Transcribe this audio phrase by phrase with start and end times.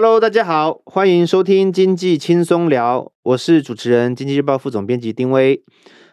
[0.00, 5.60] Hello，大家好，欢迎收听经济轻松聊，我是主持人，经济日报副总编辑丁威。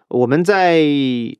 [0.07, 0.79] 我们在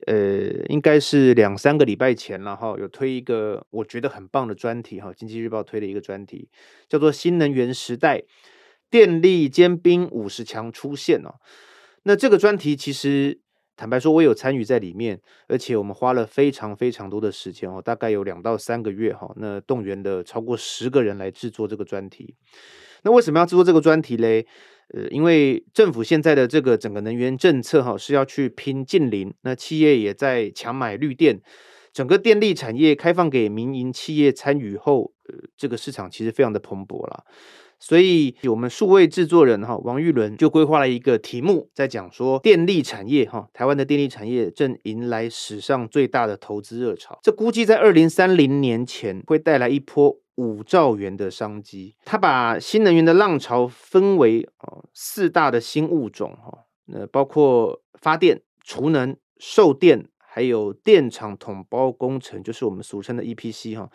[0.06, 6.48] 呃，应该是两三个礼拜前了哈，有推一个我觉得很棒的专题哈，经济日报推的一个专题，
[6.88, 8.22] 叫做“新能源时代，
[8.88, 11.34] 电力尖兵五十强出现”哦。
[12.04, 13.40] 那这个专题其实
[13.76, 22.34] 坦白说，我有参与在里面，而且我们花了非常非常多的时间哦，大概有两到三个月哈，那动员了超过十个人来制作这个专题。
[23.02, 24.46] 那为什么要制作这个专题嘞？
[24.94, 31.40] 呃，因为政府现在的这个整个能源政策哈是要去拼近邻，那企业也在抢买绿电，
[31.92, 37.24] 整个电力产业开放给民营企业参与后，呃，这个市场其实非常的蓬勃了。
[37.78, 50.18] 所以，我们数位制作人哈王玉伦就规划了一个题目，在讲说电力产业哈，台湾的电力产业正迎来史上最大的投资热潮，这估计在二零三零年前会带来一波。
[50.36, 63.88] 五兆元的商机，他把新能源的浪潮分为哦四大的新物种哈，那包括发电、储能、售电，还有电厂统包工程，就是我们俗称的 EPC 哈。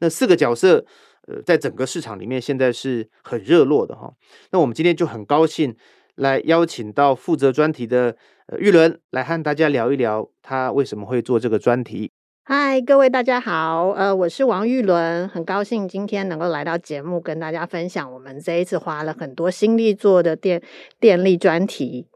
[0.00, 0.84] 那四个角色，
[1.28, 4.10] 呃，在整个市场里面现在是很热络的哈。
[4.50, 5.76] 那我们今天就很高兴
[6.14, 12.10] 来邀请到负责专题的呃玉伦来和大家聊一聊，他为什么会做这个专题。
[12.44, 20.62] 嗨，各位大家好，呃，我是王玉伦，很高兴今天能够来到节目，跟大家分享我们这一次花了很多心力做的电
[20.98, 22.08] 电力专题。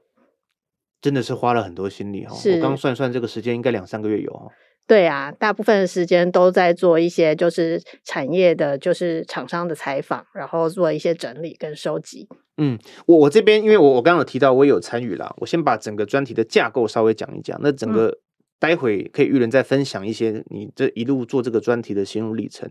[1.02, 4.48] 真的是花了很多心力哈，是我刚算算这个时间应该两三个月有哈。
[4.86, 12.28] 对啊，大部分的时间都在做一些就是产业的，就是厂商的采访，然后做一些整理跟收集。
[12.56, 18.18] 嗯，我我这边因为我我刚刚有提到我也有参与啦，我先把整个专题的架构稍微讲一讲，那整个、嗯。
[18.62, 22.70] 待会可以玉人再分享一些你这一路做这个专题的心路历程。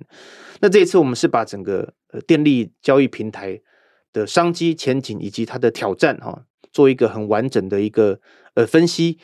[0.61, 3.59] 那这一次我们是把整个呃电力交易平台
[4.13, 8.21] 的商机前景以及它的挑战哈，做一个很完整的一个
[8.53, 9.19] 呃分析。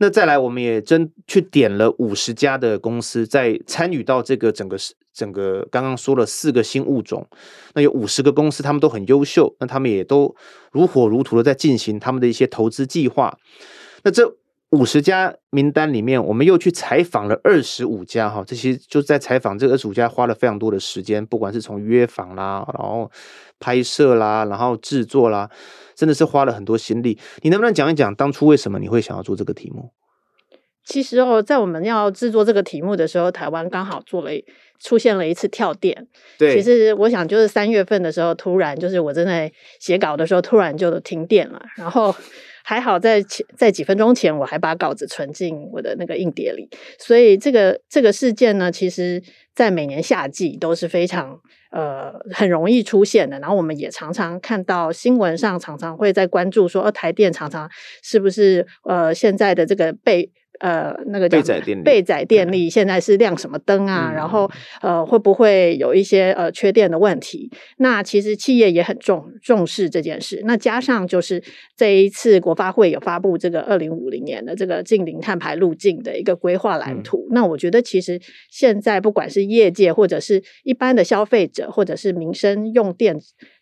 [0.00, 7.24] 那再来，我们也真去点了五十家的公司在参与到这个整个是整个刚刚说了四个新物种，
[7.74, 10.34] 那有五十个公司，他们都很优秀，那他们也都
[10.72, 13.38] 如火如荼的在进行他们的一些投资计划。
[14.02, 14.39] 那这。
[14.70, 23.10] 五十家名单里面，我们又去采访了二十五家哈，这些就在采访这二十五家花了非常多的时间，不管是从约访啦，然后
[23.58, 25.50] 拍摄啦，然后制作啦，
[25.96, 27.18] 真的是花了很多心力。
[27.42, 29.90] 你能不能讲一讲当初为什么你会想要做这个题目？
[30.84, 34.30] 其实哦，在我们要制作这个题目的时候，台湾刚好做了
[34.78, 36.06] 出现了一次跳电。
[36.38, 42.14] 对，其实我想就是三月份的时候，突然就是我正在写稿的时候，突然就停电了，然后。
[42.62, 49.22] 还好在前在几分钟前，我还把稿子存进我的那个硬碟里，所以这个这个事件呢，其实
[49.54, 51.40] 在每年夏季都是非常
[51.70, 53.38] 呃很容易出现的。
[53.40, 57.70] 然后我们也常常看到新闻上常常会在关注说，呃，台电常常
[58.02, 60.30] 是不是呃现在的这个被。
[60.60, 64.10] 呃，那个叫备载电力，备载电力现在是亮什么灯啊？
[64.10, 64.50] 嗯、然后
[64.82, 67.50] 呃，会不会有一些呃缺电的问题？
[67.78, 70.42] 那其实企业也很重重视这件事。
[70.44, 71.42] 那加上就是
[71.76, 77.26] 这一次国发会有发布这个二零五零年的这个近零碳排路径的一个规划蓝图。
[77.30, 83.16] 嗯、那我觉得其实现在不管是业界或者是一般的消费者，或者是民生用电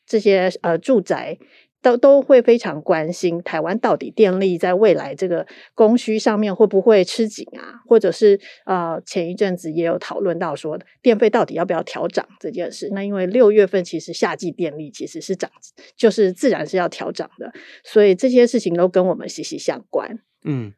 [0.04, 1.38] 这些呃住宅。
[1.80, 7.80] 都都会非常关心台湾到底电力在未来这个供需上面会不会吃紧啊？
[7.86, 12.88] 或者是呃前一阵子也有讨论到说电费到底要不要调涨这件事。
[12.92, 15.50] 那因为六月份其实夏季电力其实是涨，
[15.96, 17.52] 就是自然是要调涨的，
[17.84, 20.18] 所以这些事情都跟我们息息相关。
[20.44, 20.72] 嗯，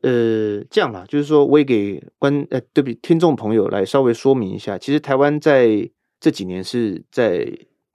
[0.00, 5.88] 呃，这样吧，就是说我也给观呃对比听众朋友来稍微说明一下，其实台湾在
[6.18, 7.46] 这几年是在。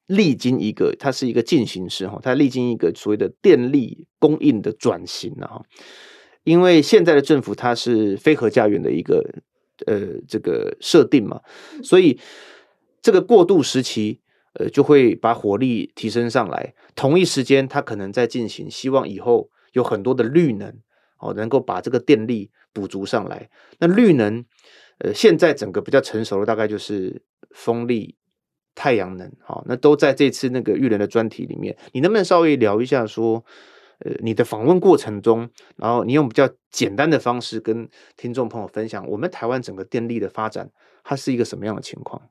[0.08, 5.62] 历经一个，它是一个进行式哈，它历经一个所谓的电力供应的转型哈，
[6.46, 9.22] 因为现在的政府它是非核家园的一个
[9.86, 11.42] 呃这个设定嘛，
[11.84, 12.18] 所以
[13.02, 14.22] 这个过渡时期
[14.54, 20.74] 呃就会把火力提升上来，同一时间它可能在进行，希望以后有很多的绿能
[21.20, 23.50] 哦能够把这个电力补足上来。
[23.80, 24.46] 那绿能
[25.00, 27.22] 呃现在整个比较成熟的大概就是
[27.52, 28.16] 风力。
[28.80, 31.76] 太阳能，好，那都在这次那个玉人的专题里面。
[31.94, 33.44] 你能不能稍微聊一下，说，
[34.06, 40.70] 呃，你的访问过程中，然后你用比较简单的方式跟听众朋友分享，我们台湾整个电力的发展，
[41.04, 42.22] 它是一个什么样的情况？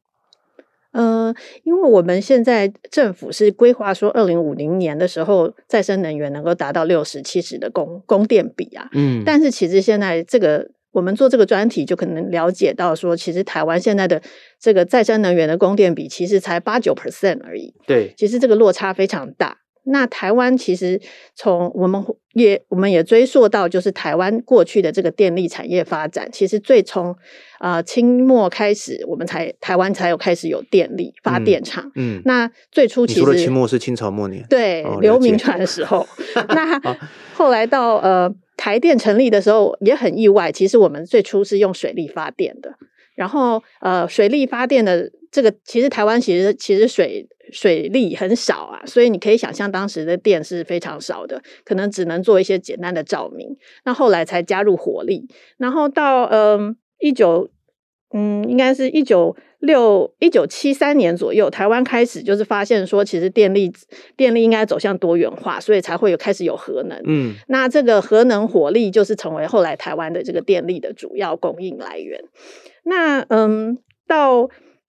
[0.93, 1.35] 呃，
[1.65, 10.71] 因为我们现在政府是规划说，二零五零年的时候，再生能源能够达到六十七十的供供电比啊，嗯，但是其实现在这个。
[10.97, 14.23] 我们做这个专题，就可能了解到说，其实台湾现在的
[14.59, 17.75] 这个再生能源的供电比，其实才八九 percent 而已。
[17.87, 19.59] 对，其实这个落差非常大。
[19.89, 20.99] 那台湾其实
[21.35, 22.03] 从我们
[22.33, 27.15] 也我们也追溯到，就是台湾过去的这个电力产业发展，其实最从
[27.59, 31.85] 啊清末开始，我们才台湾才有开始有电力发电厂。
[31.95, 36.05] 嗯，嗯那最初其实清末是清朝末年，对，刘铭传的时候。
[36.49, 36.81] 那
[37.35, 42.75] 后来到呃台电成立的时候，也很意外，其实我们最初是用水力发电的。
[43.15, 47.29] 然后呃水力发电的这个，其实台湾其实其实水。
[47.53, 53.57] 水力很少啊，所以你可以想象当时的电是非常少的，可能只能做一些简单的照明。
[53.85, 57.49] 那后来才加入火力，然后到嗯一九
[58.13, 63.73] 嗯应该是一九六一九七三年左右，台湾开始就是发现说，其实电力
[64.17, 67.01] 电力应该走向多元化，所以才会有开始有核能。
[67.05, 72.21] 嗯，那这个核能火力就是成为后来台湾的这个电力的主要供应来源。
[72.85, 74.49] 那嗯到。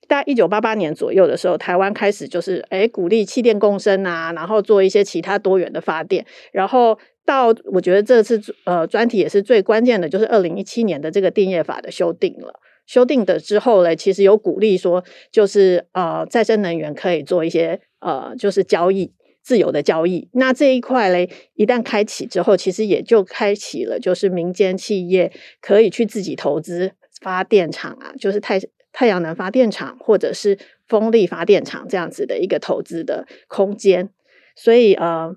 [0.10, 6.26] 大概一九八八年左右的时候，台湾开始就是诶鼓励气电共生啊，然后做一些其他多元的发电。
[6.54, 12.54] 然后到我觉得这次呃专题也是最关键的，就是二零一七年的这个电业法的修订了。
[12.88, 19.14] 修订的之后呢，其实有鼓励说，就是呃再生能源可以做一些呃就是交易
[19.44, 20.28] 自由的交易。
[20.34, 25.32] 那这一块嘞，一旦开启之后，其实也就开启了，就是民间企业
[25.62, 28.60] 可以去自己投资发电厂啊，就是太。
[28.94, 30.58] 太阳能发电厂或者是
[30.88, 34.10] 风力发电厂这样子的一个投资的空间，
[34.56, 35.36] 所以呃，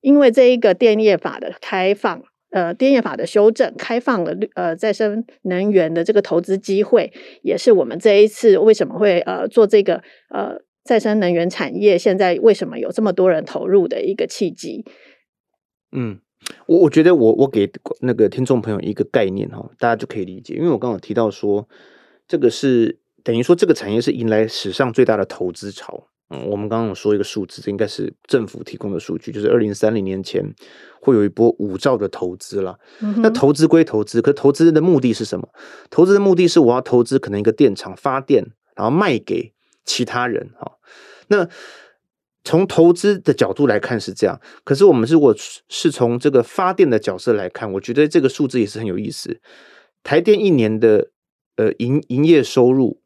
[0.00, 2.24] 因为这一个电业法的开放，
[2.56, 7.12] 呃，电业法的修正，开放了绿呃再生能源的这个投资机会，
[7.42, 14.86] 也是我们这一次为什么会呃做这个呃再生能源产业现在为什么有这么多人投入的一个契机。
[15.92, 16.18] 嗯，
[16.66, 17.70] 我我觉得我我给
[18.00, 21.68] 那个听众朋友一个概念哈，大家就可以理解，因为我刚刚提到说。
[22.28, 26.08] 这个是等于说，这个产业是迎来史上最大的投资潮。
[26.30, 30.44] 嗯，我们刚刚有说一个数字，这应该是政府提供的数据，就是二零三零年前
[31.00, 32.78] 会有一波五兆的投资了。
[33.00, 35.48] 嗯、那投资归投资，可投资的目的是什么？
[35.90, 38.44] 投资的目的是我要投资可能一个电厂发电，
[38.74, 39.52] 然后卖给
[39.84, 40.50] 其他人。
[40.58, 40.78] 哈，
[41.28, 41.48] 那
[42.44, 45.34] 从投资的角度来看是这样，可是我们如果
[45.68, 49.40] 是从这个发电的角色来看，我觉得这个数字也是很有意思。
[50.02, 51.10] 台电一年的。
[51.58, 53.00] 呃，营营业收入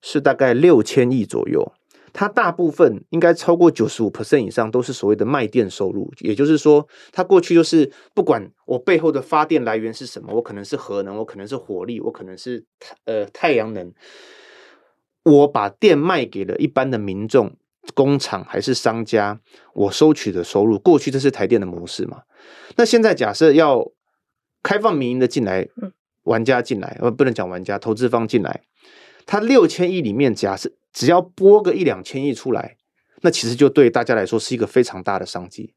[0.00, 1.74] 是大概六千亿左右，
[2.14, 12.64] 它大部分应该超过九十五 percent 以上都是所谓的卖电收入，也就是说，它过去就是不管我背后的发电来源是什么，我可能是核能，我可能是火力，我可能是
[13.04, 13.92] 呃太阳能，
[15.24, 17.56] 我把电卖给了一般的民众、
[17.92, 19.40] 工厂还是商家，
[19.74, 22.22] 我收取的收入，过去这是台电的模式嘛？
[22.76, 23.90] 那现在假设要
[24.62, 25.92] 开放民营的进来，嗯。
[26.24, 28.62] 玩家进来，呃，不能讲玩家，投资方进来，
[29.26, 32.76] 他六千亿里面，假设只要拨个一两千亿出来，
[33.22, 35.74] 那其实就对大家来说是一个非常大的商机，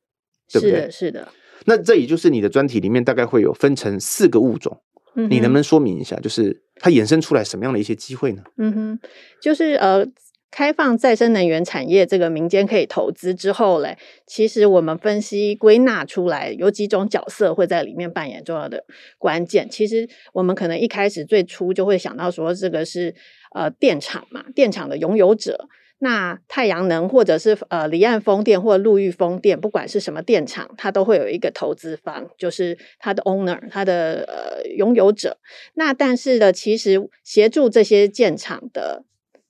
[0.52, 0.72] 对不对？
[0.72, 1.28] 是的，是的。
[1.66, 4.82] 那这也就是你的专题里面大概会有分成四个物种，
[5.16, 8.44] 嗯，你能不能说明一下，就是它衍生出来什么样的一些机会呢？
[8.58, 9.00] 嗯哼，
[9.42, 10.08] 就是呃。
[10.50, 18.86] 开放再生能源产业，这个民间可以投资之后嘞，其实我们分析归纳出来有几种角色会在里面扮演重要的
[19.18, 19.70] 关键。
[19.70, 23.14] 其实我们可能一开始最初就会想到说，这个是
[23.58, 25.68] 呃电厂嘛，电厂的拥有者。
[26.00, 35.40] 那太阳能或者是呃离岸风电或陆域风电，不管是什么电厂，它都会有一个投资方，就是它的 owner，它的呃拥有者。
[35.74, 39.04] 那但是呢，其实协助这些建厂的。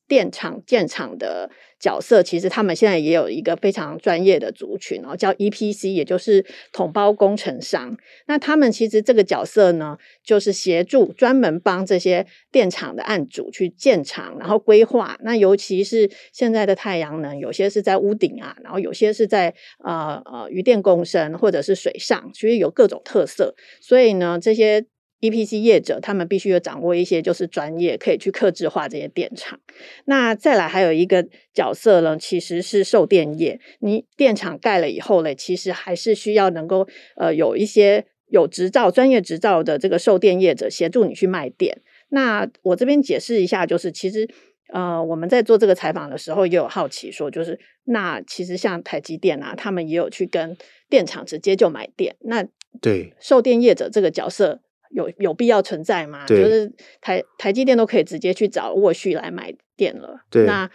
[0.08, 1.50] 电厂建厂的
[1.80, 7.98] 角色，其实他们现在也有一个非常专业的族群哦，叫 EPC，也就是统包工程商。
[8.26, 15.18] 那他们其实这个角色呢，就是协助专门帮这些电厂的案主去建厂，然后规划。
[15.24, 23.54] 那尤其是现在的太阳能，有些是在屋顶啊，然后有些是在呃呃渔电共生或者是水上，所以有各种特色。
[23.82, 24.86] 所以呢，这些。
[25.20, 29.60] EPC 业者，他们必须要掌握一些就是专业，可以去克制化这些电厂。
[30.06, 33.60] 那再来还有一个角色呢，其实是售电业。
[33.80, 41.82] 你电厂盖了以后嘞，其实还是需要能够呃有一些有执照、专业执照的这个售电业者协助你去卖电。
[42.10, 44.30] 那我这边解释一下，就是其实
[44.72, 50.56] 呃我们在做这个采访的时候也有好奇说，就是那其实像台积电啊，他们也有去跟
[50.88, 52.16] 电厂直接就买电。
[52.20, 52.46] 那
[52.80, 54.62] 对售电业者这个角色。
[54.90, 56.26] 有有必要存在吗？
[56.26, 60.22] 就是台台积电都可以直接去找沃旭来买电了。
[60.30, 60.70] 对那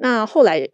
[0.00, 0.68] 那后来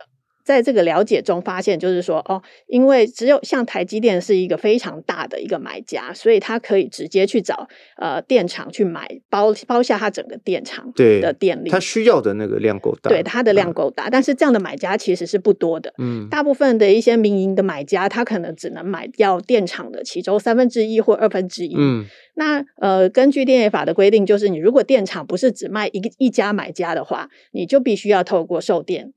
[0.48, 22.06] 在这个了解中发现，就是说哦，因为只有像台积电是一个非常大的一个买家，所以他可以直接去找呃电厂去买包包下他整个电厂的电力，他需要的那个量够大，对，他的量够大，嗯，但是这样的买家其实是不多的，嗯，大部分的一些民营的买家，他可能只能买掉电厂的其中三分之一或二分之一，嗯。
[22.40, 29.12] 那呃，根据电业法的规定，就是你如果电厂不是只卖一个一家买家的话，你就必须要透过售电，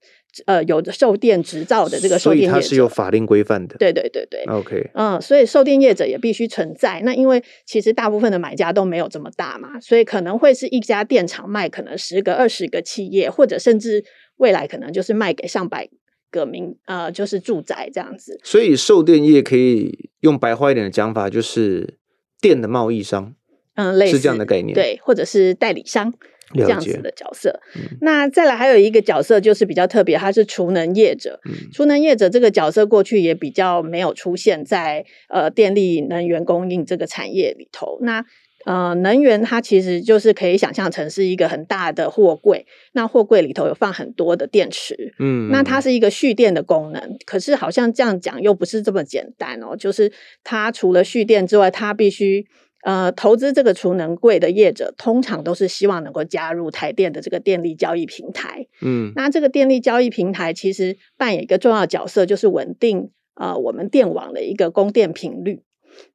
[0.45, 3.75] 呃，有的售电执照的这个售电业者，所以它是有法令规范的。
[3.77, 7.01] 对对对对，OK，嗯，所以售电业者也必须存在。
[7.03, 14.03] 那因为其实大部分的买家都没有这么大嘛，所以可能会是一家电厂卖可能十个、二十个企业，或者甚至
[14.37, 15.89] 未来可能就是卖给上百
[16.29, 18.39] 个民呃，就是住宅这样子。
[18.43, 21.97] 所以售电业可以用白话一点的讲法，就是。
[22.41, 23.35] 电的贸易商，
[23.75, 26.11] 嗯，类似是这样的概念，对，或者是代理商
[26.53, 27.59] 这样子的角色。
[27.75, 31.39] 嗯、那再来还有一个角色就是比较特别，他是储能业者。
[31.45, 37.97] 嗯、储能业者这个角色过去也比较没有出现在呃电力能源供应这个产业里头。
[38.01, 38.25] 那
[38.63, 47.17] 呃，能源它其实就是可以想象成是一个很大的货柜，那货柜里头有放很多的电池，嗯，那它是一个蓄电的功能。
[47.25, 50.11] 可是好像这样讲又不是这么简单哦，就是
[50.43, 52.45] 它除了蓄电之外，它必须
[52.83, 65.61] 呃投资这个储能柜的业者，通常都是希望能够加入台电的这个电力交易平台，嗯，那这个电力交易平台其实扮演一个重要角色，就是稳定呃我们电网的一个供电频率。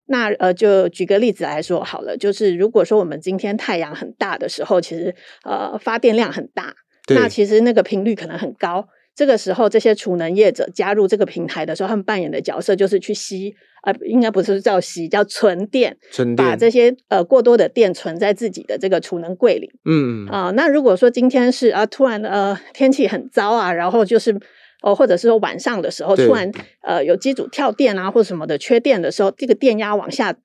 [0.06, 6.75] 那呃，就举个例子来说好了，就是如果说我们今天太阳很大的时候，其实呃发电量很大，
[7.08, 8.88] 那其实那个频率可能很高。
[9.16, 19.73] 这个时候，这些储能业者加入这个平台的时候，他们扮演的角色就是去吸，呃，应该不是叫吸，叫存电，存电，把这些呃过多的电存在自己的这个储能柜里。
[19.87, 24.38] 嗯啊、呃，那如果说今天是啊，突然呃天气很糟啊，然后就是。
[24.82, 30.37] 哦，或者是说晚上的时候，突然呃有机组跳电啊，或什么的缺电的时候，这个电压往下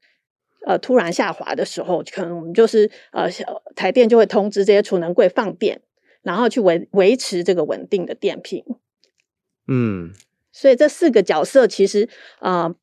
[0.66, 3.30] 呃突然下滑的时候，可能我们就是呃
[3.75, 5.82] 台电就会通知这些储能柜放电，
[6.22, 8.63] 然后去维维持这个稳定的电频。
[9.68, 10.12] 嗯，
[10.51, 12.10] 所以这四个角色其实
[12.40, 12.75] 呃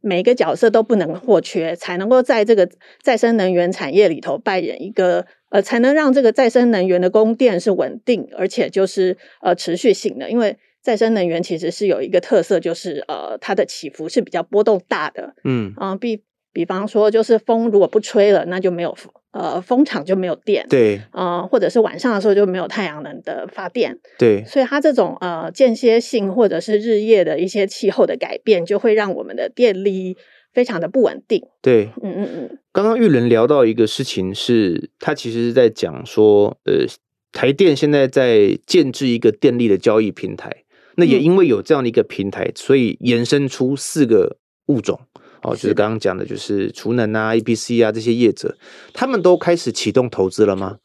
[0.00, 2.68] 每个角色都不能或缺，才能够在这个
[3.02, 5.26] 再生能源产业里头扮演一个。
[5.52, 10.30] 呃，才能让这个再生能源的供电是稳定，而且就是呃持续性的。
[10.30, 15.34] 因为再生能源其实是有一个特色，就是呃它的起伏是比较波动大的。
[15.42, 18.94] 嗯，啊、呃，比比方说，就是风如果不吹了，那就没有
[19.32, 20.66] 呃风场就没有电。
[20.68, 23.98] 对，呃，或者是晚上的时候就没有太阳能的发电。
[24.18, 30.16] 对，所以它这种呃间歇性或者是日夜的一些气候的改变，就会让我们的电力。
[30.52, 31.40] 非常的不稳定。
[31.62, 32.58] 对，嗯嗯嗯。
[32.72, 36.84] 刚刚玉伦聊到一个事情是，是他其实是在讲说，呃，
[37.30, 40.64] 台电现在在建制一个电力的交易平台。
[40.96, 44.98] 那也因为有这样的一个平台，嗯、所以延伸出四个物种
[45.42, 48.56] 哦，就是刚刚讲的，就是储能啊、EPC 啊这些业者，
[48.92, 50.78] 他们都开始启动投资了吗？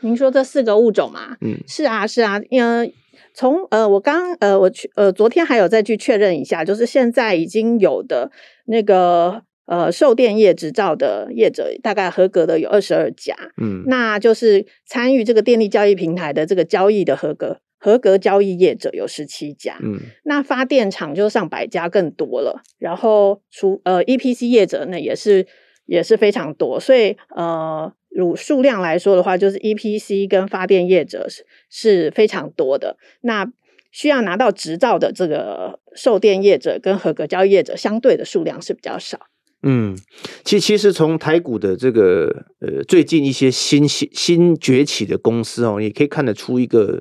[0.00, 1.36] 您说这四个物种吗？
[1.40, 2.94] 嗯，是啊，是啊，因为。
[3.32, 8.28] 从呃，我刚呃，我去呃，昨天还有再去确认一下，就是现在已经有的
[8.64, 25.46] 那个呃售电业执照的业者，大概合格的有二十二家，嗯，那就是参与这个电力交易平台的这个交易的合格合格交易业者有十七家，嗯，那发电厂就上百家更多了，然后除呃 EPC 业者呢也是
[25.86, 27.92] 也是非常多，所以呃。
[28.12, 32.96] 如数量来说的话，就是 EPC 跟发电业者是是非常多的。
[33.20, 33.48] 那
[33.92, 39.28] 需要拿到执照的这个售电业者跟合格交易业者，相对的数量是比较少。
[39.62, 39.96] 嗯，
[40.42, 47.00] 其其实从台股的这个呃最近一些新新新崛起的公司哦，也可以看得出一个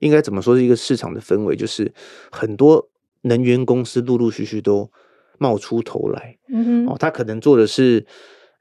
[0.00, 1.94] 应该怎么说是一个市场的氛围，就是
[2.30, 2.90] 很多
[3.22, 4.90] 能源公司陆陆续续都
[5.38, 6.36] 冒出头来。
[6.48, 8.04] 嗯哼，哦，他可能做的是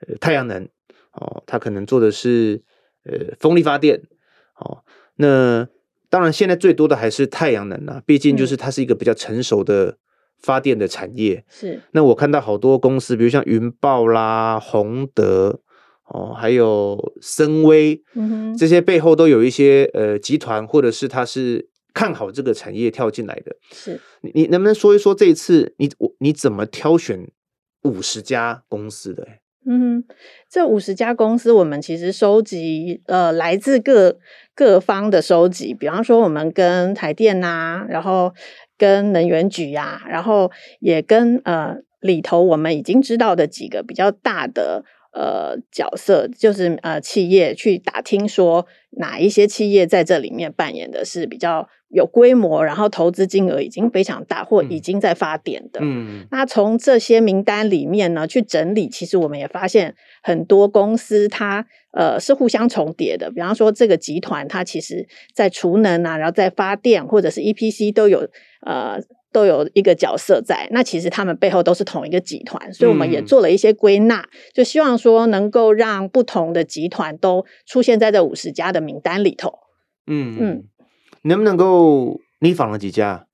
[0.08, 0.70] 呃太阳能。
[1.12, 2.62] 哦，他可能做的是
[3.04, 4.00] 呃风力发电，
[4.56, 4.84] 哦，
[5.16, 5.68] 那
[6.08, 9.98] 当然现在最多的还是太阳能啊，毕竟就是它是一个比较成熟的
[10.38, 11.44] 发电的产业。
[11.50, 15.60] 是、嗯，那我看到好多公司，比如像云豹啦、宏德
[16.10, 23.56] 哦，还有森威，嗯哼，这些背后都有一些呃集团，或者是他是看好这个产业跳进来的。
[23.72, 27.30] 是，你你能不能说一说这一次你我你怎么挑选
[27.84, 29.28] 五十家公司的？
[29.66, 30.04] 嗯，
[30.50, 34.18] 这五十家公司，我们其实收集呃来自各
[34.56, 38.34] 各方的收集，比方说我们跟台电啊，然后
[38.78, 40.50] 跟能源局呀、啊，然后
[40.80, 55.80] 也跟呃里头我们已经知道的几个比较大的呃角色，就是呃企业去打听说哪一些企业在这里面扮演的是比较有规模，然后投资金额已经非常大，或已经在发电的。
[55.82, 63.32] 嗯，那从这些名单里面呢，去整理，其实我们也发现很多公司它呃是互相重叠的。
[63.32, 68.30] 比方说，这个集团它其实在储能啊，然后在发电或者是 EPC 都有
[68.66, 69.00] 呃
[69.32, 70.68] 都有一个角色在。
[70.72, 79.60] 那其实他们背后都是同一个集团，所以我们也做了一些归纳，嗯、就希望说能够让不同的集团都出现在这五十家的名单里头。
[80.08, 80.40] 嗯嗯。
[80.40, 80.64] 嗯
[81.24, 82.22] 能不能够？
[82.40, 83.28] 你访了几家？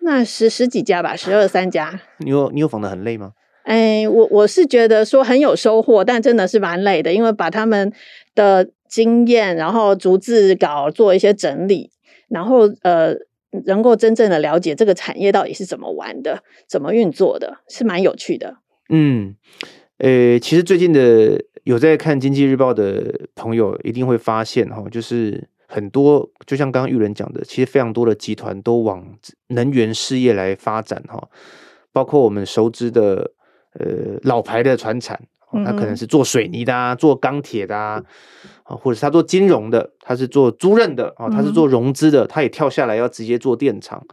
[0.00, 2.00] 那十十几家吧，十二三家。
[2.20, 3.32] 你有你有访的很累吗？
[3.64, 7.92] 哎，我我是觉得说很有收获，但真的是蛮累的，因为把他们
[8.34, 11.90] 的经验，然后逐字稿做一些整理，
[12.30, 13.14] 然后呃，
[13.66, 18.56] 能够真正的了解这个产业到底是怎么玩的，怎么运作的，是蛮有趣的。
[18.88, 19.36] 嗯，
[19.98, 25.48] 呃，其实最近的有在看《经济日报》的朋友一定会发现哈，就是。
[25.72, 29.06] 很多就像刚刚玉人讲的，其实非常多的集团都往
[29.50, 31.28] 能源事业来发展哈，
[31.92, 33.30] 包括我们熟知的
[33.78, 35.16] 呃老牌的船产，
[35.64, 38.02] 它可能是做水泥的啊，做钢铁的啊，
[38.76, 44.04] 或者是他做金融的，他是做租赁的啊，他是做融资的，他也跳下来要直接做电厂。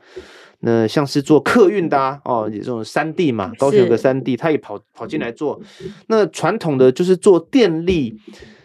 [0.59, 5.61] 那像是做客运的啊，哦，这种三 D 嘛，高雄有个三 D，，他也跑跑进来做。
[6.07, 8.19] 那传统的就是做电力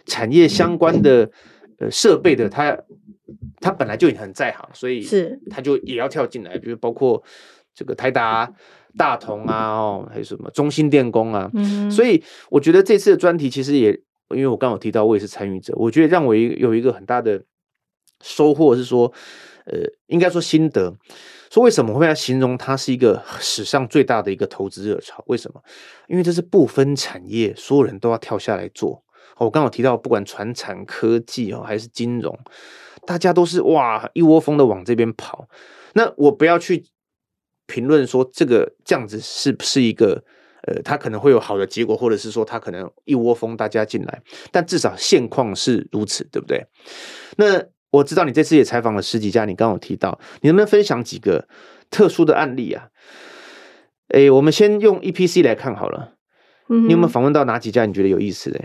[0.05, 1.29] 产业相关的。
[1.79, 2.77] 呃，设备的他，
[3.59, 7.21] 他本来就已经很在行，所以是他就也要跳进来，比如包括
[7.73, 8.47] 这个台达、
[8.95, 13.99] 大同啊，哦，还有什么中兴电工啊，嗯，所以我觉得这次的专题其实也，
[14.35, 17.43] 因为我刚好提到我也是参与者，我觉得让我有一个很大的
[18.21, 19.11] 收获是说，
[19.65, 20.95] 呃，应该说心得，
[21.51, 25.23] 说为什么会要形容它是一个史上最大的一个投资热潮？
[25.27, 25.61] 为什么？
[26.07, 29.03] 因为这是不分产业，所有人都要跳下来做。
[29.37, 32.37] 我刚好提到，不管传产科技哦，还是金融，
[33.05, 35.47] 大家都是哇一窝蜂的往这边跑。
[35.93, 36.85] 那我不要去
[37.65, 40.23] 评论说这个这样子是不是一个
[40.67, 46.65] 呃，它可能会有好的结果，或者是说它可能一窝蜂大家进来，但至少现况是如此，对不对？
[47.37, 51.47] 那我知道你这次也采访了十几家，你刚刚有提到，你能不能分享几个
[51.89, 52.87] 特殊的案例啊？
[54.09, 56.15] 哎，我们先用 EPC 来看好了。
[56.69, 58.59] 嗯，你有没有访问到哪几家你觉得有意思的？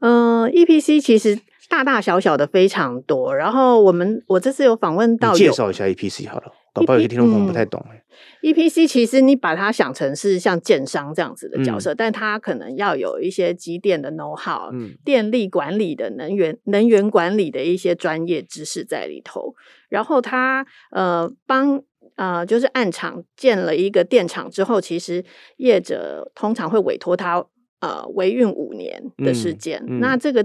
[0.00, 3.34] 嗯、呃、，EPC 其实大大小小的非常多。
[3.34, 7.98] 然后我们我这次有访问到，介绍一下 EPC 好了，搞不好有些听众朋友不太懂、嗯。
[8.42, 19.54] EPC 其实你把它想成是像建商这样子的角色，嗯、但它可能要有一些机电的 know how，嗯，电力管理的能源能源管理的一些专业知识在里头。
[19.88, 21.82] 然后它呃帮
[22.16, 25.24] 呃就是案场建了一个电厂之后，其实
[25.56, 27.44] 业者通常会委托他。
[27.80, 30.44] 呃，维运五年的时间，那这个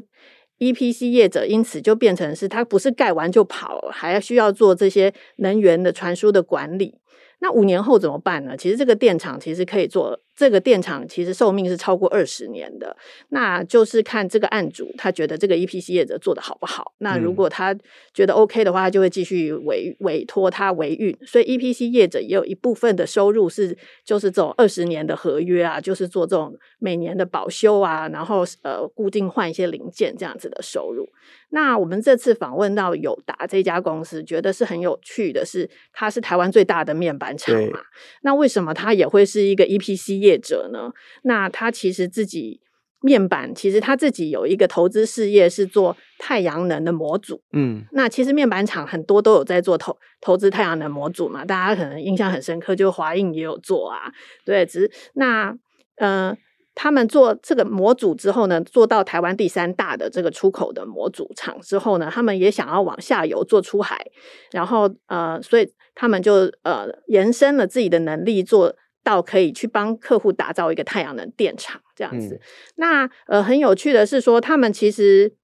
[0.60, 6.96] EPC 业者因此就变成是，他不是盖完就跑，还需要做这些能源的传输的管理。
[7.39, 8.56] 那五年后怎么办呢？
[8.56, 10.20] 其实这个电厂其实可以做。
[10.36, 12.96] 这个电厂其实寿命是超过二十年的，
[13.30, 16.93] 那就是看这个案主他觉得这个 EPC 业者做的好不好。
[16.98, 17.76] 那如果他
[18.13, 21.15] 觉得 OK 的话，他就会继续委委托他维运。
[21.26, 31.08] 所以 EPC 业者也有一部分的收入是就是这种二十年的合约啊，就是做这种每年的保修啊，然后呃固定换一些零件这样子的收入。
[31.56, 37.80] 那我们这次访问到友达这家公司，觉得是很有趣的是，它是台湾最大的面板厂嘛。
[38.24, 40.92] 那为什么它也会是一个 EPC 业者呢？
[41.22, 42.60] 那它其实自己
[43.02, 47.44] 面板，其实它自己有一个投资事业是做太阳能的模组。
[47.52, 54.12] 嗯，那其实面板厂很多都有在做投投资太阳能模组嘛，大家可能印象很深刻，就华映也有做啊。
[54.44, 55.56] 对，只是那
[55.98, 56.36] 呃。
[56.75, 64.03] 他们做这个模组之后呢，做到台湾第三大的这个出口的模组厂之后呢，他们也想要往下游做出海，
[64.51, 72.36] 然后呃，所以他们就呃延伸了自己的能力，做到可以去帮客户打造一个太阳能电厂这样子。
[72.36, 72.41] 嗯、
[72.77, 75.36] 那呃很有趣的是说，他们其实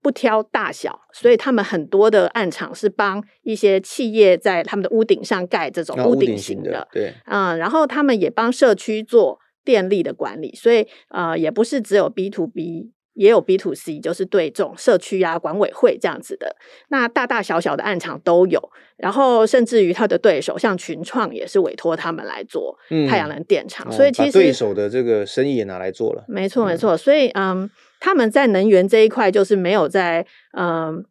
[0.00, 9.40] 不挑大小，所以他们很多的暗场是帮一些企业在他们的屋顶上盖这种屋顶型的，啊、对，嗯，然后他们也帮社区做。
[9.68, 16.56] 电力的管理，所以呃，也不是只有 B to B，也有 B to C，就是对这种社区啊、管委会这样子的。
[16.88, 18.58] 那大大小小的暗场都有，
[18.96, 22.78] 然后甚至于他的对手像群创也是委托他们来做
[23.10, 26.24] 太阳能电厂，嗯、所以其实、哦、对手的这个生意也拿来做了。
[26.26, 26.96] 没错，没错。
[26.96, 27.68] 所以嗯，
[28.00, 30.24] 他们在能源这一块就是没有在
[30.56, 31.04] 嗯。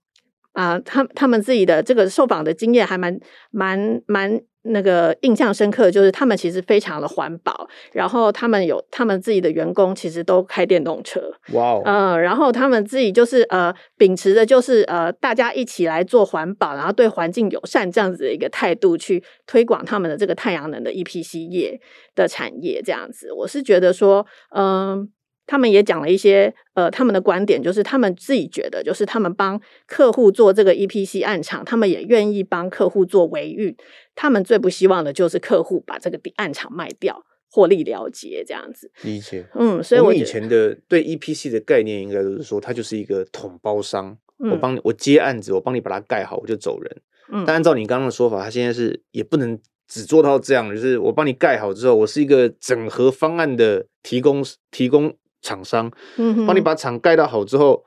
[0.54, 3.16] 啊，他他们自己的这个受访的经验还蛮
[3.52, 11.22] 蛮蛮那个印象深刻，就是他们其实非常的环保，然后他们有他们自己的员工，其实都开电动车。
[11.54, 21.80] 哇哦，呃，然后他们自己就是呃，秉持的就是呃，大家一起来做环保，然后对环境友善这样子的一个态度去推广他们的这个太阳能的 EPC 业
[22.16, 25.08] 的产业，这样子，我是觉得说，嗯、呃。
[25.48, 33.76] 他们也讲了一些，呃，他们的观点就是他们自己觉得，就是他们帮客户做这个 EPC 案场，他们也愿意帮客户做维运。
[34.14, 38.92] 他们最不希望的就是客户把这个案场卖掉，获利了结这样子。
[39.04, 47.02] 理解，嗯，所以我，我以前的对 EPC 的概念，应该都是说，它就是一个统包商，嗯、我帮你，我接案子，我帮你把它盖好，我就走人。
[47.32, 49.58] 嗯，但按照你刚刚的说法，他现在是也不能
[49.88, 55.16] 只做到这样，就是我帮你盖好之后，我是一个整合方案的提供提供。
[55.42, 57.84] 厂商，嗯，帮你把厂盖到好之后，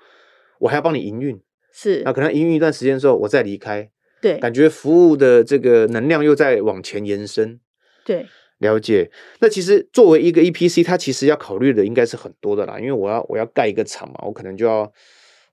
[0.60, 1.40] 我还要帮你营运，
[1.72, 7.58] 是，那可能营运一段时间之后，我再离开，对，感觉服务的这个能量又在往前延伸，
[8.04, 8.26] 对，
[8.58, 9.10] 了解。
[9.40, 14.90] 那其实作为一个 EPC，它其实要考虑的应该是很多的啦，因为我要我要盖一个厂嘛，我可能就要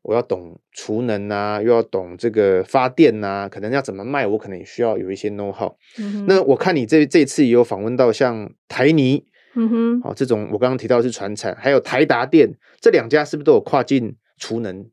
[0.04, 5.76] 我要懂储能啊，又要懂这个发电啊，可能要怎么卖，我可能也需要有一些 know how。
[6.28, 9.26] 那我看你这这次也有访问到像台泥。
[9.60, 12.48] 嗯哼，好，这种我刚刚提到的是船产，还有台达电
[12.80, 14.86] 这两家是不是都有跨境储能？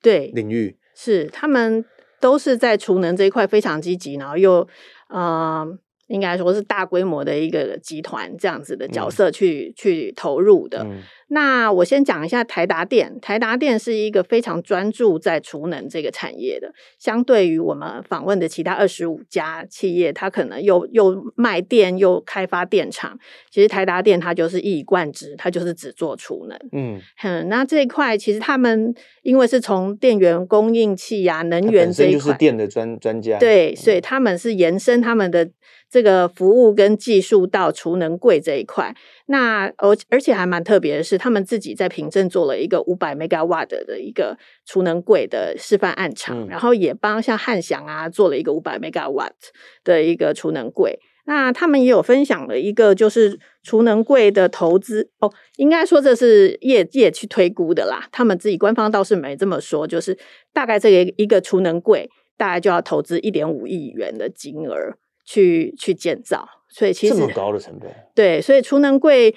[0.00, 1.84] 对，领域是他们
[2.18, 4.66] 都是在储能这一块非常积极，然后又
[5.08, 10.82] 啊、呃，应该说是大规模的一个集团这样子的角色去、嗯、去投入的。
[10.84, 23.18] 嗯那我先讲一下台达电，台达电是一个非常专注在储能这个产业的，相对于我们访问的其他二十五家企业，它可能又又卖电又开发电厂，
[23.50, 26.56] 其实台达电它就是一以贯之，它就是只做储能。
[26.70, 35.50] 嗯，嗯，那这一块其实他们因为是从电源供应器啊、能源这一块，就是电的专专家，对，所以他们是延伸他们的
[35.90, 38.94] 这个服务跟技术到储能柜这一块。
[39.26, 49.30] 那而而且还蛮特别的是，他们自己在平镇做了一个五百 megawatt 的一个储能柜的示范案场，嗯、然后也帮像汉翔啊做了一个五百 megawatt
[49.84, 50.98] 的一个储能柜。
[51.28, 58.08] 那他们也有分享了一个就是储能柜的投资哦，应该说这是业业去推估的啦。
[58.12, 60.16] 他们自己官方倒是没这么说，就是
[60.52, 64.76] 大概这个一个储能柜大概就要投资一点五亿元的金额
[65.26, 66.48] 去去建造。
[66.68, 69.34] 所以其实这么高的成本，对，所以储能柜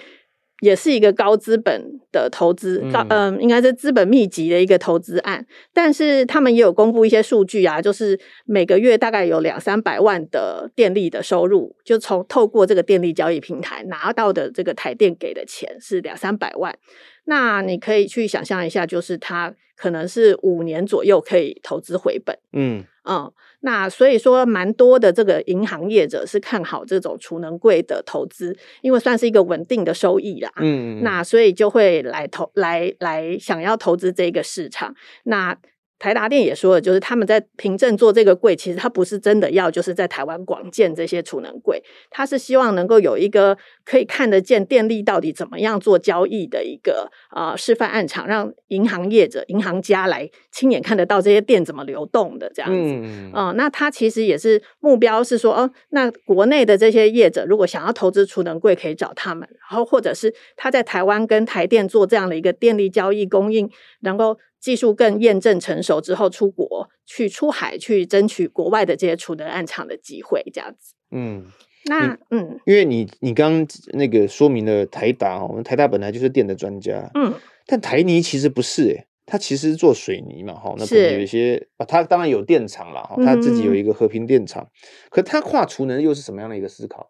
[0.60, 5.46] 也是一个高资本的投资，高嗯、呃，应该是资本密集的一个投资案。
[5.74, 16.78] 但是他们也有公布一些数据啊，就是每个月大概有两三百万的电力的收入，就从透过这个电力交易平台拿到的这个台电给的钱是两三百万。
[17.24, 22.38] 那你可以去想象一下，就是它可能是五年左右可以投资回本。
[22.52, 23.32] 嗯嗯。
[23.62, 30.52] 那所以说，蛮多的这个银行业者是看好这种储能柜的投资，因为算是一个稳定的收益啦。
[30.58, 34.96] 嗯，那所以就会来投来来想要投资这个市场。
[35.24, 35.58] 那
[36.00, 52.78] 台达电也说了，就是他们在凭证做这个柜，其实他不是真的要就是在台湾广建这些储能柜，他是希望能够有一个可以看得见电力到底怎么样做交易的一个呃示范案场，让银行业者、银行家来亲眼看得到这些电怎么流动的这样子。
[52.78, 64.38] 嗯，呃，那他其实也是目标是说，哦，那国内的这些业者如果想要投资储能柜，可以找他们，然后或者是他在台湾跟台电做这样的一个电力交易供应，能够。
[64.60, 70.94] 技术更验证成熟之后，出国去出海去争取国外的这些储能暗场的机会，这样子。
[71.12, 71.46] 嗯，
[71.86, 77.34] 那嗯，因为你你刚刚那个说明了台达，我们台达本来就是电的专家，嗯，
[77.66, 84.70] 但台泥其实不是诶，它其实是做水泥嘛，哈，那可能有一些啊，它当然有电厂了，哈，它自己有一个和平电厂，嗯、
[85.10, 87.10] 可它跨储能又是什么样的一个思考？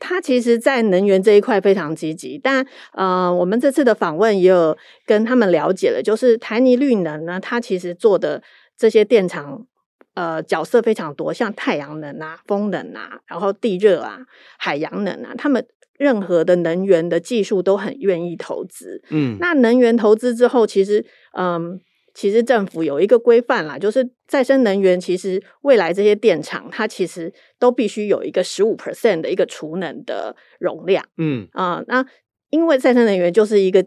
[0.00, 8.42] 他其实，在能源这一块非常积极，但呃，我们这次的访问也有跟他们了解了，就是台泥绿能呢，它其实做的
[8.76, 9.66] 这些电厂，
[10.14, 14.18] 呃，角色非常多，像太阳能啊、风能啊，然后地热啊、
[14.58, 15.64] 海洋能啊，他们
[15.98, 19.02] 任何的能源的技术都很愿意投资。
[19.10, 21.04] 嗯，那能源投资之后，其实，
[21.36, 21.80] 嗯、呃。
[22.14, 31.04] 其实政府有一个规范啦，就是再生能源，其实未来这些电厂，它其实都必须有一个十五 percent 的一个储能的容量。
[31.16, 32.06] 嗯啊、呃，那
[32.50, 33.84] 因为再生能源就是一个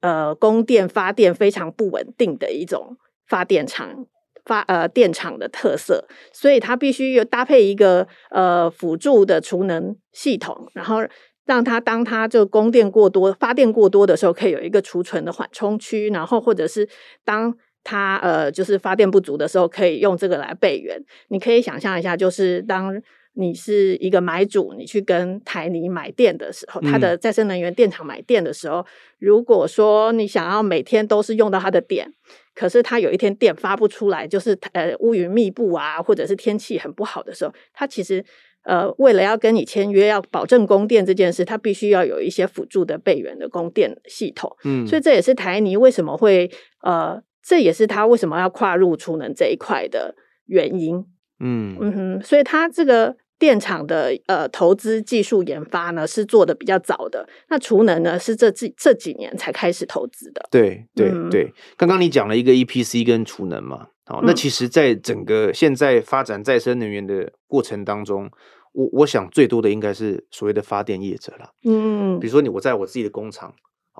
[0.00, 4.06] 呃供电发电非常不稳定的一种发电厂
[4.44, 11.00] 发呃电厂的特色，所以它必须有搭配一个呃辅助的储能系统，然后
[11.48, 16.86] 让它当它就供电过多、发电过多的时候，可以有一个储存的缓冲区，然后或者是
[17.24, 21.02] 当它呃，就是发电不足的时候，可以用这个来备援。
[21.28, 23.00] 你可以想象一下，就是当
[23.32, 28.84] 你是一个买主，你去跟台泥买电的时候，它的再生能源电厂买电的时候，嗯、
[29.18, 32.12] 如果说你想要每天都是用到它的电，
[32.54, 38.22] 可是它有一天电发不出来，就是呃乌云密布啊，或者是天气很不好的时候，它其实
[38.64, 44.56] 呃为了要跟你签约，要保证供电这件事，它必须要有一些辅助的备援的供电系统。
[44.64, 46.50] 嗯，所以这也是台泥为什么会
[46.82, 50.14] 呃，这也是它为什么要跨入储能这一块的
[50.46, 51.04] 原因。
[51.40, 53.16] 嗯嗯哼，所以它这个。
[53.38, 60.46] 电厂的呃投资技术研发呢是做的比较早的，那储能呢是这这这几年才开始投资的。
[60.50, 68.28] 对对对，刚刚你讲了一个 EPC 跟储能嘛，好，那其实在整个现在发展再生能源的过程当中，
[68.72, 71.50] 我我想最多的应该是所谓的发电业者了。
[71.64, 73.54] 嗯，比如说你我在我自己的工厂，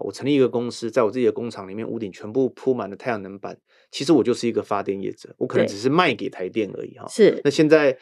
[0.04, 3.56] 我成立一个公司，在我自己的工厂里面屋顶全部铺满了太阳能板，
[3.92, 7.06] 其实我就是一个发电业者，我可能只是卖给台电而已哈。
[7.08, 7.96] 是，那现在。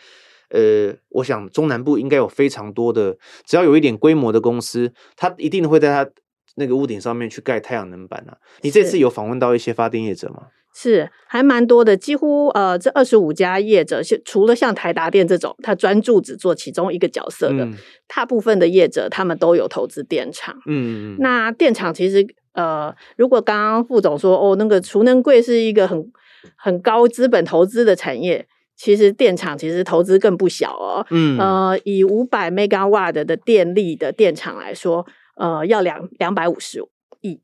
[0.50, 6.10] 呃，我想中南部应该有非常多的，只要有一点规模的公司，它一定会在它
[6.56, 8.36] 那个屋顶上面去盖太阳能板啊。
[8.62, 10.44] 你这次有访问到一些发电业者吗？
[10.74, 17.74] 是，还蛮多的，几乎呃，这二十五家业者，除了像台达电这种，他专注只做其中一个角色的，嗯、
[18.06, 20.54] 大部分的业者他们都有投资电厂。
[20.66, 21.16] 嗯嗯。
[21.18, 26.12] 那电厂其实呃，如果刚刚副总说哦，那个储能柜是一个很
[26.56, 28.46] 很高资本投资的产业。
[28.76, 36.84] 其实电厂其实投资更不小哦，嗯，呃，以五百 megawatt 的电力的电厂来说，呃，要两两百五十
[37.22, 37.40] 亿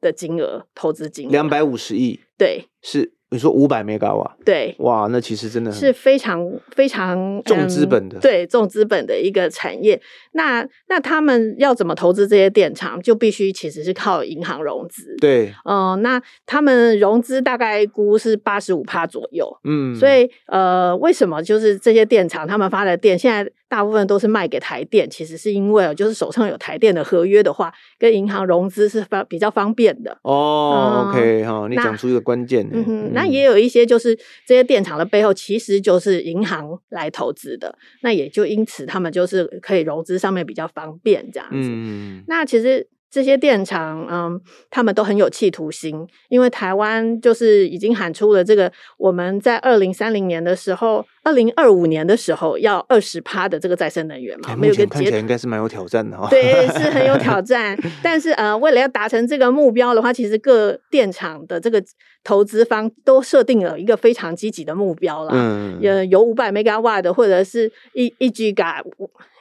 [0.00, 3.15] 的金额投资金额，两百五十亿，对，是。
[3.30, 10.00] 你说五百 mega 对，哇，那其实真的是非常非常重资本的，嗯，对，重资本的一个产业。
[10.32, 15.16] 那那他们要怎么投资这些电厂，就必须其实是靠银行融资。
[15.20, 19.48] 对，呃，那他们融资大概估是八十五趴左右。
[19.64, 23.50] 嗯，所以呃，为什么就是这些电厂他们发的电现在？
[23.68, 30.16] 大部分都是卖给台电，其实是因为就是手上有台电的合约的话，跟银行融资是方比较方便的。
[30.22, 32.68] 哦、oh，OK 哈、嗯，你讲出一个关键。
[32.72, 41.68] 嗯哼，那也有一些就是这些电厂的背后其实就是银行来投资的，那也就因此他们就是可以融资上面比较方便这样子。
[41.70, 42.88] 嗯，那其实。
[43.16, 56.28] 这些电厂，嗯，他们都很有企图心，因为台湾就是已经喊出了这个，我们在二零三零年的时候，二零二五年的时候要二十趴的这个再生能源嘛，没有个看起来应该是蛮有挑战的哈。
[56.28, 57.74] 对，是很有挑战。
[58.02, 61.82] 但是呃，为了要达成这个目标的话，其实各电厂的这个
[62.22, 65.32] 投资方都设定了一个非常积极的目标啦。
[65.34, 68.82] 嗯，有有五百 megawatt 的，或者是一一 Giga。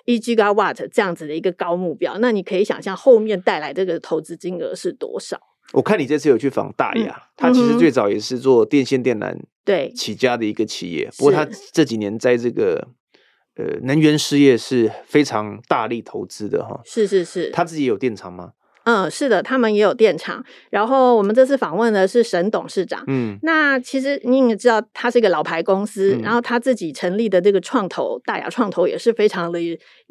[0.05, 5.39] 一 gigawatt 这样子的一个高目标，那你可以想象后面带来这个投资金额是多少？
[5.73, 12.87] 我看你这次有去访大雅，他、嗯、其实最早也是做电线电缆对起家的一个企业，不过他这几年在这个
[13.55, 16.79] 呃能源事业是非常大力投资的哈。
[16.85, 18.51] 是是是，他自己有电厂吗？
[18.85, 20.43] 嗯，是的，他们也有电厂。
[20.69, 23.03] 然后我们这次访问的是沈董事长。
[23.07, 29.59] 嗯，那其实你也知道，他是一个老牌公司，嗯、然后他自己成立的这个创投大雅创投也是非常的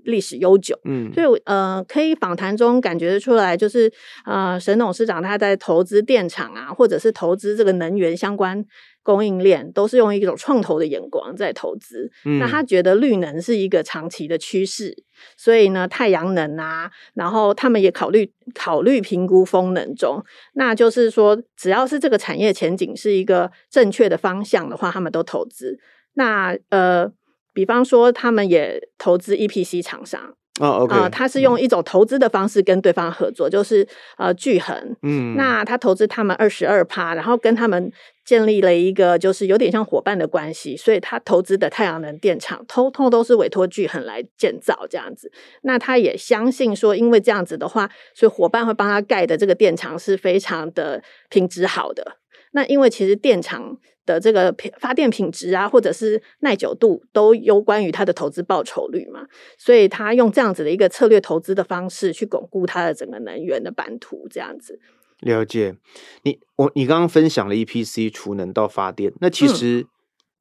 [0.04, 0.78] 历史悠久。
[0.84, 3.92] 嗯，所以呃，可以访谈中感觉得出来，就是
[4.24, 8.64] 呃，沈董事长他在投资电厂啊，或者是投资这个能源相关。
[9.04, 15.04] 供应链都是用一种创投的眼光在投资，嗯，那他觉得绿能是一个长期的趋势，
[15.36, 25.78] 所以呢，太阳能啊，然后他们也考虑考虑评估风能中，那就是说，只要是这个产业前景是一个正确的方向的话，他们都投资。
[26.14, 27.12] 那呃，
[27.52, 30.34] 比方说，他们也投资 EPC 厂商。
[30.60, 33.84] 哦、oh，OK，呃，他是用一种投资的方式跟对方合作，嗯、就是
[34.16, 37.90] 呃聚恒，嗯，那他投资他们二十二趴，然后跟他们
[38.24, 45.32] 建立了一个就是有点像伙伴的关系，所以他投资的太阳能电厂，通通都是委托聚恒来建造这样子。
[45.62, 52.18] 那他也相信说，因为这样子的话，所以伙伴会帮他盖的这个电厂是非常的品质好的。
[52.52, 59.26] 那因为其实电厂的这个发电品质啊，或者是耐久度，都有关于它的投资报酬率嘛，
[59.58, 64.80] 所以他用这样子的一个策略投资的方式去巩固它的整个能源的版图，这样子。
[65.20, 65.74] 了解
[66.22, 69.86] 你，我你刚刚分享了 EPC 储能到发电，那其实、嗯、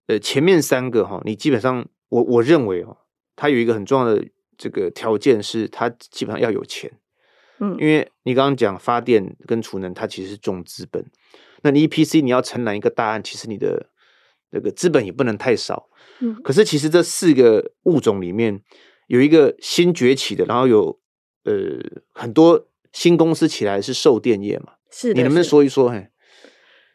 [0.07, 2.97] 呃前面三个哈，你基本上我我认为哦，
[3.35, 4.25] 它有一个很重要的
[4.57, 6.91] 这个条件是它基本上要有钱，
[7.59, 11.05] 嗯，因为你刚刚讲发电跟储能，它其实是重资本。
[11.63, 13.87] 那你 EPC 你要承揽一个大案，其实你的
[14.51, 15.89] 那个资本也不能太少。
[16.19, 18.61] 嗯，可是其实这四个物种里面
[19.07, 20.99] 有一个新崛起的，然后有
[21.45, 21.53] 呃
[22.13, 24.73] 很多新公司起来是售电业嘛。
[24.91, 25.89] 是的，你能不能说一说？
[25.89, 26.07] 嘿，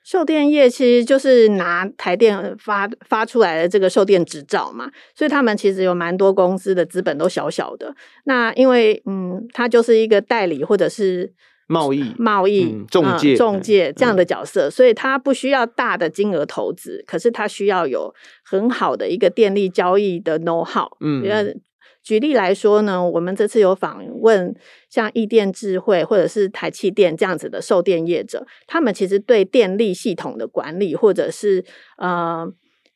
[0.04, 7.94] 售电业其实就是拿台电发发出来的这个售电执照嘛，所以他们其实有蛮多公司的资本都小小的。
[8.24, 11.34] 那因为嗯，它就是一个代理或者是
[11.68, 18.12] 贸易贸易、嗯、中介、嗯、中介这样的角色，嗯、所以它不需要大的金额投资，可是它需要有
[18.44, 20.88] 很好的一个电力交易的 know how。
[20.98, 21.60] 嗯。
[22.00, 24.56] 举例来说呢，我们这次有访问
[24.88, 31.62] 像易电智慧或者是台气电这样子的售电业者，他们其实对电力系统的管理或者是
[31.98, 32.50] 呃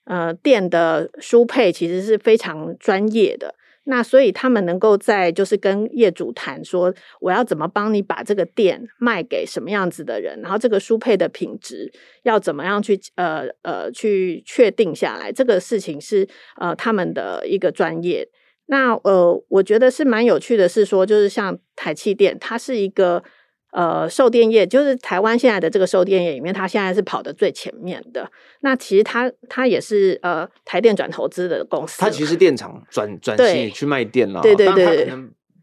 [0.06, 3.54] 呃电的输配其实是非常专业的。
[3.84, 11.92] 那所以他们能够在就是跟业主谈说，我要怎么帮你把这个店卖给什么样子的人，然后这个输配的品质
[12.22, 16.28] 要怎么样去呃呃去确定下来，这个事情是
[16.60, 18.28] 呃他们的一个专业。
[18.66, 23.22] 那呃，我觉得是蛮有趣的，是说就是像台气店，它是一个
[23.72, 28.30] 呃售电业，就是台湾现在的这个售电业里面，它现在是跑的最前面的。
[28.60, 35.12] 那其实它它也是呃台电转投资的公司，它其实电厂转转型去卖电了，对对对，对。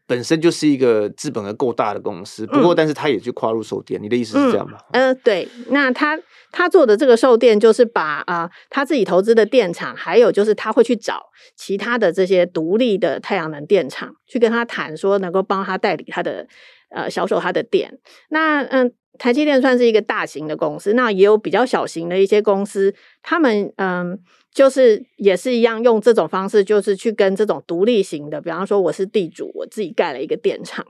[0.06, 4.80] 本身就是一个资本额够大的公司，不过，但是他也去跨入售电，嗯、你的意思是这样吗？
[4.90, 5.48] 嗯、呃，对。
[5.68, 6.20] 那他
[6.52, 16.48] 他做的这个售电，就是把啊、呃、他自己投资的电厂，还有就是他会去找其他的这些独立的太阳能电厂，去跟他谈说能够帮他代理他的
[16.90, 18.00] 呃销售他的电。
[18.30, 18.88] 那嗯。
[18.88, 24.18] 呃台积电算是一个大型的公司，那也有比较小型的一些公司，他们嗯，
[24.54, 30.86] 就是也是一样用这种方式，就是去跟这种独立型的，比方说我是地主，我自己盖了一个电厂，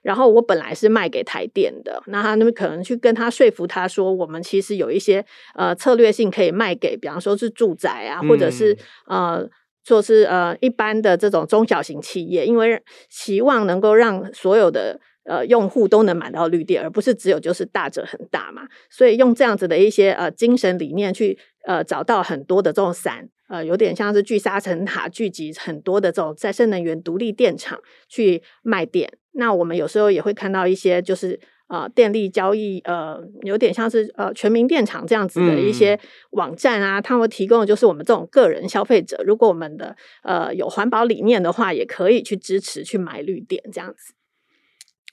[0.00, 5.22] 然后我本来是卖给台电的，那他那边可能去跟他说服他说，我们其实有一些
[5.54, 8.74] 呃策略性可以卖给，比方说是住宅啊，或者是
[9.08, 9.46] 呃，
[9.84, 14.98] 说是呃一般的这种中小型企业，因为希望能够让所有的。
[15.24, 18.62] 呃，用户都能买到绿电，而不是只有就是大者很大嘛。
[18.90, 29.10] 所以用这样子的一些呃精神理念去呃找到很多的这种散呃，有点像是聚沙成塔，聚集很多的这种再生能源独立电厂去卖电。
[29.32, 35.98] 那我们有时候也会看到一些就是呃电力交易呃，有点像是呃全民电厂这样子的一些
[36.30, 44.14] 网站啊，他们提供的就是我们这种个人消费者，如果我们的呃有环保理念的话，也可以去支持去买绿电这样子。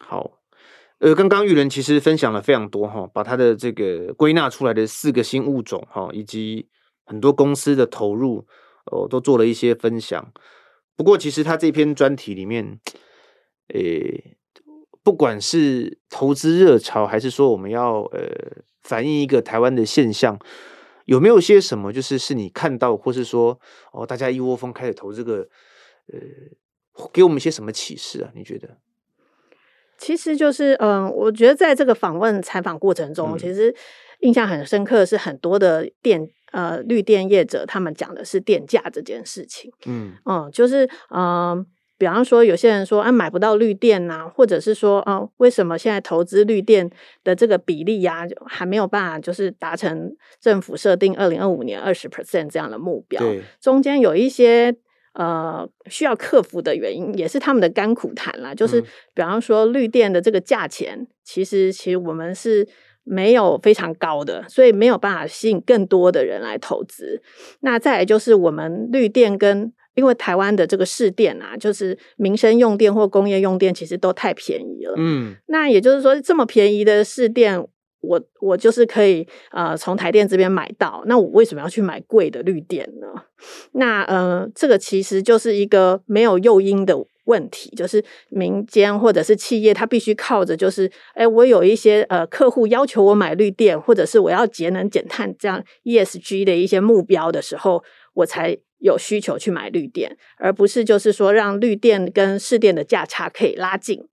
[0.03, 0.39] 好，
[0.99, 6.67] 呃，刚刚玉人其实分享了非常多哈，把他的这个归纳出来的四个新物种哈，以及
[7.05, 8.45] 很多公司的投入
[8.91, 10.33] 哦，都做了一些分享。
[10.97, 12.79] 不过，其实他这篇专题里面，
[13.73, 14.37] 诶，
[15.03, 18.27] 不管是投资热潮，还是说我们要呃
[18.81, 20.37] 反映一个台湾的现象，
[21.05, 23.59] 有没有些什么，就是是你看到，或是说
[23.93, 25.47] 哦，大家一窝蜂开始投这个，
[26.11, 26.19] 呃，
[27.13, 28.31] 给我们一些什么启示啊？
[28.35, 28.77] 你觉得？
[30.01, 33.73] 其实就是，嗯，我觉得在这个访问采访过程中，嗯、其实
[34.21, 39.71] 印象很深刻的是很多的电呃绿电业者，他们讲的是电价这件事情。
[39.85, 41.63] 嗯嗯，就是嗯，
[41.99, 46.89] 比方说有些人说啊买不到绿电呐、啊，或者是说啊为什么现在投资绿电
[47.23, 53.21] 的这个比例呀、啊，还没有办法就是达成政府设定二零二五年二十 percent 这样的目标？
[53.21, 54.75] 对，中间有一些。
[55.13, 58.55] 呃，需要克服的原因也是他们的甘苦谈啦。
[58.55, 58.81] 就是
[59.13, 62.67] 比方说，绿电的这个价钱，其实其实我们是
[63.03, 67.21] 没有非常高的，所以没有办法吸引更多的人来投资。
[67.59, 74.93] 那再来就是我们绿电跟因为台湾的这个市电啊，就是民生用电或工业用电，其实都太便宜了。
[74.97, 77.67] 嗯，那也就是说，这么便宜的市电。
[78.01, 83.07] 我我就是可以呃从台电这边买到，那我为什么要去买贵的绿电呢？
[83.73, 97.83] 那呃这个其实就是一个没有诱因的问题，就是民间或者是企业，它必须靠着就是，哎，我有一些呃客户要求我买绿电，或者是我要节能减碳这样 ESG 的一些目标的时候，
[98.15, 104.03] 我才有需求去买绿电，而不是就是说让绿电跟市电的价差可以拉近。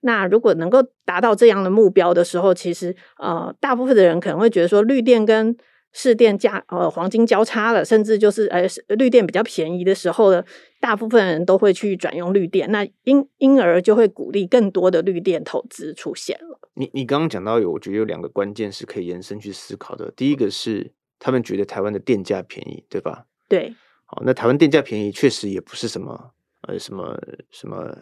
[0.00, 5.56] 那如果能够达到这样的目标的时候，其实呃，大部分的人可能会觉得说，绿电跟
[5.92, 10.44] 市电价呃黄金交叉了，甚至就是呃绿电比较便宜的时候呢，
[10.80, 16.60] 大部分人都会去转用绿电，那因因而就会鼓励更多的绿电投资出现了。
[16.74, 20.12] 你你刚刚讲到有，我觉得有两个关键是可以延伸去思考的。
[20.14, 23.24] 第一个是他们觉得台湾的电价便宜，对吧？
[23.48, 23.74] 对。
[24.04, 26.32] 好，那台湾电价便宜确实也不是什么
[26.68, 27.18] 呃什么
[27.50, 27.96] 什么。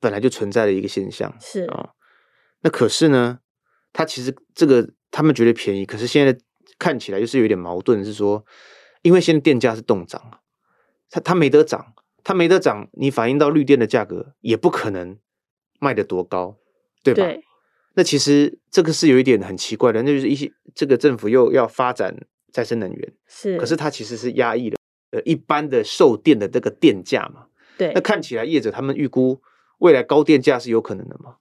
[0.00, 1.90] 本来就存在的一个现象是啊、哦，
[2.62, 3.40] 那可是呢，
[3.92, 6.36] 它其实这个他们觉得便宜，可是现在
[6.78, 8.44] 看起来就是有点矛盾，是说，
[9.02, 10.40] 因为现在电价是冻涨，
[11.10, 15.18] 它它没得涨，它没得涨，你反映到绿电的价格也不可能
[15.78, 16.56] 卖得多高，
[17.02, 17.22] 对吧？
[17.24, 17.44] 对。
[17.96, 22.12] 那其实这个是有一点很奇怪的，那就是一些这个政府又要发展
[22.50, 24.76] 再生能源，是，可是它其实是压抑了
[25.12, 27.46] 呃一般的售电的这个电价嘛。
[27.78, 29.40] 对，那看起来业者他们预估
[29.84, 31.36] 未来高电价是有可能的吗？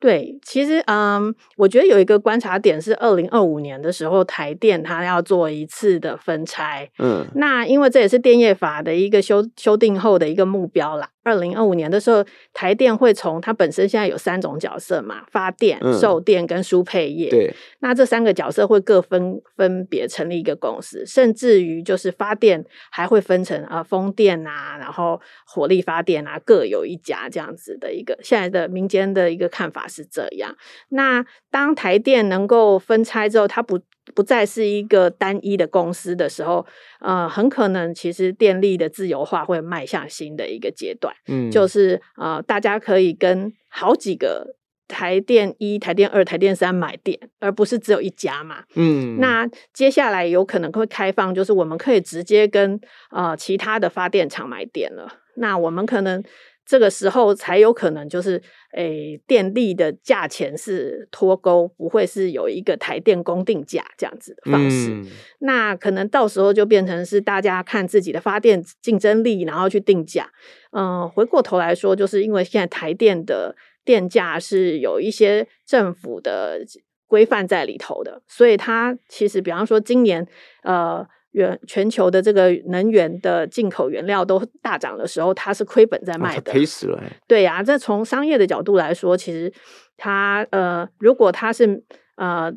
[0.00, 6.90] 对，其实嗯，我觉得有一个观察点是，二零二五年的时候，台电它要做一次的分拆。
[6.98, 11.10] 嗯，那因为这也是电业法的一个修修订后的一个目标啦。
[11.24, 17.28] 二零二五年的时候，台电会从它本身现在有三种角色嘛，发电、售电跟输配业。
[17.30, 30.54] 对、嗯，那这三个角色会各分分别成立一个公司，甚至于就是发电还会分成啊风电啊，然后火力发电啊，各有一家这样子的一个现在的民间的一个看法是这样。
[30.90, 33.80] 那当台电能够分拆之后，它不。
[34.14, 36.66] 不再是一个单一的公司的时候，
[37.00, 41.14] 呃，很可能其实电力的自由化会迈向新的一个阶段。
[41.28, 48.64] 嗯，就是呃，大家可以跟好几个台电一、台电二、台电三买电，而不是只有一家嘛。
[48.74, 52.78] 嗯，那接下来有可能会开放，就是我们可以直接跟
[53.10, 55.08] 呃其他的发电厂买电了。
[55.36, 56.22] 那我们可能。
[56.66, 58.40] 这个时候才有可能，就是
[58.72, 64.90] 诶，电力的价钱是脱钩，不会是有一个台电公定价这样子的方式。
[64.90, 65.06] 嗯。
[65.40, 70.30] 那可能到时候就变成是大家看自己的发电竞争力，然后去定价。
[70.72, 73.54] 嗯，回过头来说，就是因为现在台电的
[73.84, 76.60] 电价是有一些政府的
[77.06, 80.26] 规范在里头的，所以它其实，比方说今年
[80.62, 81.06] 呃。
[81.34, 87.12] 原全球的这个能源的进口原料都大涨的时候，它是亏本在卖的，赔、哦、死了、欸。
[87.26, 89.52] 对呀、啊，这从商业的角度来说，其实
[89.96, 91.82] 它呃，如果它是
[92.16, 92.52] 呃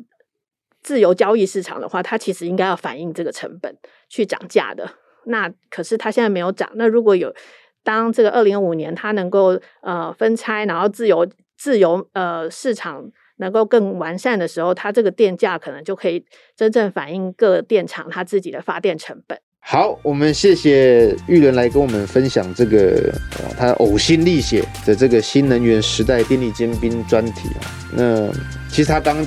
[0.80, 3.76] 自由交易市场的话，它其实应该要反映这个成本
[4.08, 4.88] 去涨价的。
[5.26, 6.70] 那可是它现在没有涨。
[6.76, 7.34] 那如果有
[7.82, 13.10] 当这个二零二五年它能够呃分拆，然后自由自由呃市场。
[13.38, 16.24] 能够更完善的时候，它这个电价可能就可以
[16.56, 19.38] 真正反映各电厂它自己的发电成本。
[19.60, 23.12] 好，我们谢谢玉伦来跟我们分享这个、
[23.58, 27.60] 他呕心沥血的这个新能源时代电力尖兵专题啊。
[27.94, 28.32] 那
[28.70, 29.26] 其实他刚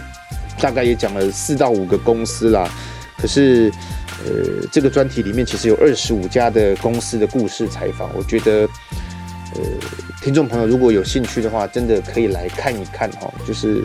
[0.59, 2.67] 大概也讲了四到五个公司啦，
[3.17, 3.71] 可是
[4.25, 8.67] 呃，这个专题里面其实有二十五家的公司的故事采访，我觉得。
[9.55, 9.61] 呃，
[10.21, 13.31] 听众朋友，如果有兴趣的话，真的可以来看一看哈。
[13.45, 13.83] 就是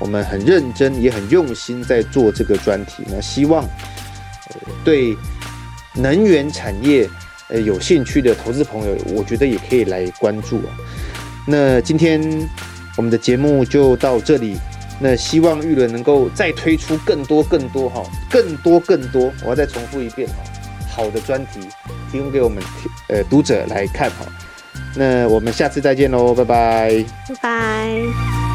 [0.00, 3.04] 我们很认真，也很用心在做这个专题。
[3.06, 5.16] 那希望呃对
[5.94, 7.08] 能源产业
[7.48, 10.76] 呃有兴趣的投资朋友，我觉得也可以来关注啊。
[11.46, 12.20] 那今天
[12.96, 14.56] 我们的节目就到这里。
[15.00, 19.32] 那希望玉伦能够再推出更多更多哈，更多更多。
[19.44, 20.34] 我要再重复一遍哈，
[20.90, 21.60] 好的专题
[22.10, 22.60] 提供给我们
[23.08, 24.26] 呃读者来看哈。
[24.98, 28.47] 那我们下次再见喽，拜拜，拜拜。